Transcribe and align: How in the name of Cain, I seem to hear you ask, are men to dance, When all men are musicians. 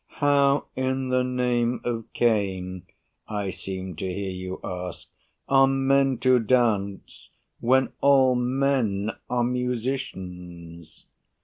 How 0.17 0.65
in 0.75 1.09
the 1.09 1.23
name 1.23 1.79
of 1.83 2.05
Cain, 2.13 2.87
I 3.27 3.51
seem 3.51 3.95
to 3.97 4.07
hear 4.11 4.31
you 4.31 4.59
ask, 4.63 5.07
are 5.47 5.67
men 5.67 6.17
to 6.21 6.39
dance, 6.39 7.29
When 7.59 7.93
all 8.01 8.33
men 8.33 9.11
are 9.29 9.43
musicians. 9.43 11.05